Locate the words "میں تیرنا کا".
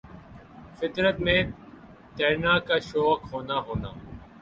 1.19-2.77